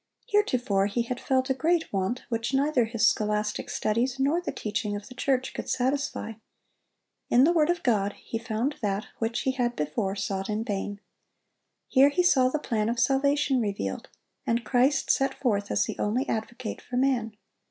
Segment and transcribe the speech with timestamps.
[0.25, 4.95] Heretofore he had felt a great want, which neither his scholastic studies nor the teaching
[4.95, 6.31] of the church could satisfy.
[7.29, 11.01] In the word of God he found that which he had before sought in vain.
[11.87, 14.09] Here he saw the plan of salvation revealed,
[14.47, 17.37] and Christ set forth as the only advocate for man.